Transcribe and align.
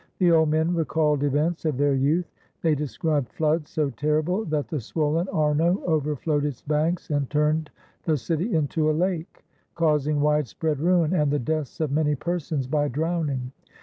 The 0.17 0.31
old 0.31 0.49
men 0.49 0.73
recalled 0.73 1.21
events 1.23 1.63
of 1.63 1.77
their 1.77 1.93
youth; 1.93 2.25
they 2.63 2.73
described 2.73 3.29
floods 3.33 3.69
so 3.69 3.91
terrible 3.91 4.45
that 4.45 4.67
the 4.67 4.79
swollen 4.79 5.27
Arno 5.29 5.79
overflowed 5.85 6.43
its 6.43 6.63
banks 6.63 7.11
and 7.11 7.29
turned 7.29 7.69
the 8.05 8.17
city 8.17 8.51
into 8.55 8.89
a 8.89 8.93
lake, 8.97 9.45
causing 9.75 10.19
widespread 10.19 10.79
ruin 10.79 11.13
and 11.13 11.29
the 11.29 11.37
deaths 11.37 11.79
of 11.79 11.91
many 11.91 12.15
persons 12.15 12.65
by 12.65 12.87
drowning. 12.87 13.51